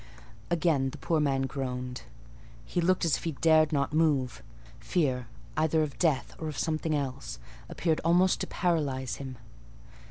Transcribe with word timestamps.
Again 0.49 0.89
the 0.89 0.97
poor 0.97 1.19
man 1.19 1.43
groaned; 1.43 2.01
he 2.65 2.81
looked 2.81 3.05
as 3.05 3.17
if 3.17 3.23
he 3.23 3.33
dared 3.33 3.71
not 3.71 3.93
move; 3.93 4.41
fear, 4.79 5.27
either 5.55 5.83
of 5.83 5.99
death 5.99 6.33
or 6.39 6.47
of 6.47 6.57
something 6.57 6.95
else, 6.95 7.37
appeared 7.69 7.99
almost 8.03 8.41
to 8.41 8.47
paralyse 8.47 9.17
him. 9.17 9.37